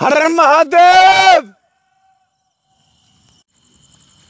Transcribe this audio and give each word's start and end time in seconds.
हर 0.00 0.26
महादेव। 0.28 1.52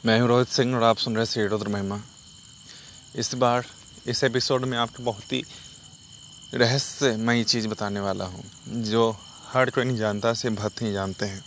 मैं 0.05 0.19
हूँ 0.19 0.27
रोहित 0.27 0.47
सिंह 0.47 0.75
और 0.75 0.83
आप 0.83 0.97
सुन 0.97 1.15
रहे 1.15 1.25
श्री 1.25 1.45
रुद्र 1.47 1.67
महिमा। 1.67 1.99
इस 3.15 3.33
बार, 3.35 3.65
इस 4.07 4.23
एपिसोड 4.23 4.65
में 4.65 4.77
आपको 4.77 5.03
बहुत 5.03 5.31
ही 5.33 5.43
रहस्यमयी 6.53 7.43
चीज़ 7.43 7.67
बताने 7.67 7.99
वाला 7.99 8.25
हूँ, 8.25 8.43
जो 8.67 9.09
हर 9.47 9.69
कोई 9.69 9.83
नहीं 9.83 9.97
जानता, 9.97 10.33
सिर्फ़ 10.33 10.57
भक्त 10.57 10.81
ही 10.81 10.91
जानते 10.93 11.25
हैं। 11.25 11.43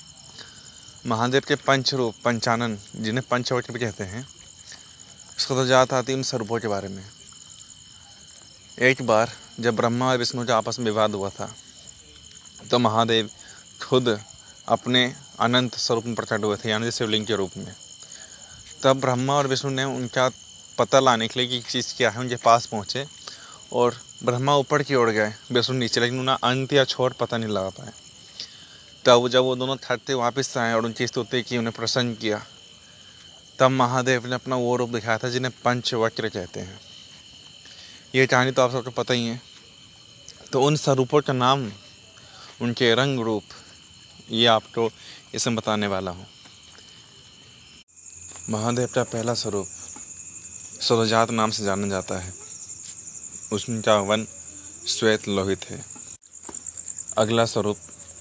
महादेव 1.06 1.42
के 1.48 1.54
पंच 1.56 1.94
रूप, 1.94 2.14
पंचानन, 2.24 2.78
जिन्हें 2.96 3.26
पंचवट 3.30 3.70
भी 3.72 3.80
कहते 3.80 4.04
हैं, 4.04 4.26
उसको 5.38 5.54
तो 5.54 5.66
जात 5.66 5.92
आती 5.92 6.14
उन 6.14 6.22
स्वरूपों 6.22 6.60
के 6.60 6.68
बारे 6.68 6.88
में। 6.88 7.04
एक 8.82 9.06
बार, 9.06 9.32
जब 9.60 9.76
ब्रह्मा 9.76 10.10
और 10.10 10.18
विष्णु 10.18 10.46
का 10.46 10.56
आपस 10.56 10.78
में 10.78 10.86
विवाद 10.86 11.14
हुआ 11.14 11.28
था 11.30 11.54
तो 12.70 12.78
महादेव 12.78 13.30
खुद 13.94 14.08
अपने 14.68 15.00
अनंत 15.40 15.74
स्वरूप 15.74 16.04
में 16.04 16.14
प्रकट 16.14 16.44
हुए 16.44 16.56
थे, 16.56 16.70
यानी 16.70 16.90
शिवलिंग 16.90 17.26
के 17.26 17.34
रूप 17.36 17.50
में। 17.56 17.74
तब 18.82 19.00
ब्रह्मा 19.00 19.34
और 19.34 19.46
विष्णु 19.46 19.70
ने 19.70 19.84
उनका 19.84 20.28
पता 20.78 21.00
लाने 21.00 21.28
के 21.28 21.40
लिए 21.40 21.48
कि 21.48 21.70
चीज़ 21.70 21.94
क्या 21.96 22.10
है 22.10 22.20
उनके 22.20 22.36
पास 22.36 22.66
पहुँचे, 22.66 23.04
और 23.72 24.00
ब्रह्मा 24.24 24.56
ऊपर 24.56 24.82
की 24.82 24.94
ओर 24.94 25.10
गए, 25.10 25.34
विष्णु 25.52 25.76
नीचे, 25.78 26.00
लेकिन 26.00 26.20
उन्हें 26.20 26.36
अंत 26.42 26.72
या 26.72 26.84
छोर 26.84 27.12
पता 27.12 27.36
नहीं 27.36 27.50
लगा 27.50 27.68
पाए 27.68 27.92
तब 29.04 29.28
जब 29.28 29.42
वो 29.42 29.56
दोनों 29.56 29.76
थकते 29.76 30.14
वापस 30.14 30.56
आए 30.58 30.74
और 30.74 30.84
उनकी 30.84 31.06
स्तुति 31.06 31.42
की, 31.42 31.58
उन्हें 31.58 31.74
प्रसन्न 31.76 32.14
किया, 32.14 32.44
तब 33.58 33.70
महादेव 33.70 34.26
ने 34.26 34.34
अपना 34.34 34.56
वो 34.56 34.76
रूप 34.76 34.90
दिखाया 34.90 35.18
था 35.18 35.28
जिन्हें 35.28 35.52
पंचवक्र 35.64 36.28
कहते 36.28 36.60
हैं। 36.60 36.80
ये 38.14 38.26
कहानी 38.26 38.50
तो 38.50 38.62
आप 38.62 38.72
सबको 38.72 38.90
पता 38.90 39.14
ही 39.14 39.26
है। 39.26 39.40
तो 40.52 40.62
उन 40.62 40.76
स्वरूपों 40.76 41.20
का 41.20 41.32
नाम 41.32 41.70
उनके 42.62 42.94
रंग 42.94 43.20
रूप 43.20 43.42
ये 44.30 44.46
आपको 44.46 44.90
इसमें 45.34 45.56
बताने 45.56 45.86
वाला 45.86 46.10
हूँ। 46.10 46.26
महादेव 48.50 48.88
का 48.94 49.02
पहला 49.02 49.34
स्वरूप 49.34 49.66
सुरजात 50.80 51.30
नाम 51.30 51.50
से 51.50 51.64
जाना 51.64 51.88
जाता 51.88 52.18
है। 52.18 52.32
उसका 53.52 53.96
वन 53.96 54.26
श्वेत 54.86 55.28
लोहित 55.28 55.64
है। 55.64 55.84
अगला 57.18 57.44
स्वरूप 57.44 57.76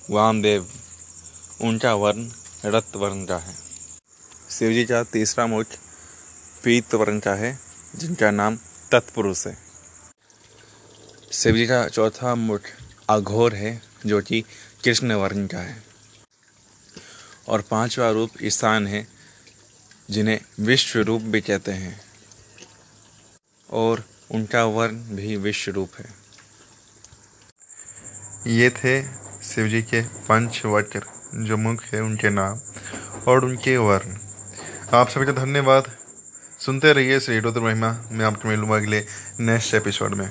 वामदेव, 0.09 0.69
उनका 1.61 1.93
वर्ण 1.93 2.29
रक्त 2.65 2.95
वर्ण 2.95 3.25
का 3.25 3.37
है। 3.37 3.55
शिव 4.49 4.73
जी 4.73 4.85
का 4.85 5.03
तीसरा 5.03 5.47
मुख 5.47 5.65
पीत 6.63 6.93
वर्ण 6.95 7.19
का 7.19 7.33
है, 7.33 7.59
जिनका 7.95 8.31
नाम 8.31 8.57
तत्पुरुष 8.91 9.47
है। 9.47 9.57
शिवजी 11.31 11.67
का 11.67 11.87
चौथा 11.87 12.35
मुख 12.35 12.61
अघोर 13.09 13.55
है, 13.55 13.81
जो 14.05 14.21
कि 14.21 14.41
कृष्ण 14.83 15.13
वर्ण 15.13 15.47
का 15.47 15.59
है। 15.59 15.92
और 17.47 17.61
पांचवा 17.61 18.11
रूप 18.11 18.29
ईशान 18.41 18.87
है, 18.87 19.07
जिन्हें 20.11 20.41
विश्व 20.59 20.99
रूप 20.99 21.21
भी 21.21 21.41
कहते 21.41 21.71
हैं। 21.71 22.01
और 23.69 24.03
उनका 24.31 24.65
वर्ण 24.65 24.95
भी 24.95 25.35
विश्व 25.35 25.71
रूप 25.71 25.91
है। 25.99 26.05
ये 28.47 28.69
थे 28.69 29.03
शिव 29.43 29.67
जी 29.67 29.81
के 29.81 30.01
पंच 30.01 30.65
वक्र, 30.65 31.03
जो 31.35 31.57
मुख 31.57 31.83
है 31.83 32.01
उनके 32.01 32.29
नाम 32.29 32.59
और 33.27 33.45
उनके 33.45 33.77
वर्ण। 33.77 34.17
आप 34.93 35.09
सभी 35.09 35.25
का 35.25 35.31
धन्यवाद। 35.31 35.97
सुनते 36.59 36.93
रहिए 36.93 37.19
श्री 37.19 37.39
रुद्र 37.39 37.59
महिमा। 37.59 38.09
मैं 38.11 38.25
आपको 38.25 38.49
मिलूँगा 38.49 38.75
अगले 38.75 39.05
नेक्स्ट 39.39 39.73
एपिसोड 39.73 40.13
में। 40.13 40.27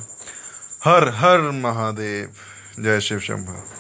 हर 0.85 1.09
हर 1.09 1.41
महादेव। 1.41 2.35
जय 2.81 3.01
शिव 3.01 3.21
शंभा। 3.21 3.79